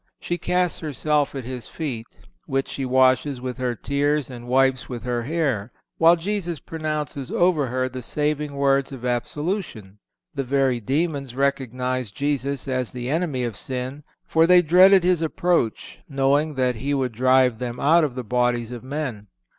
[0.19, 2.07] She casts herself at His feet,
[2.47, 7.67] which she washes with her tears and wipes with her hair, while Jesus pronounces over
[7.67, 9.99] her the saving words of absolution.
[10.33, 15.99] The very demons recognized Jesus as the enemy of sin, for they dreaded His approach,
[16.09, 19.27] knowing that He would drive them out of the bodies of men.